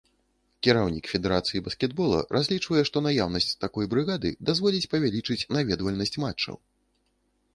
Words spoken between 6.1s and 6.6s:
матчаў.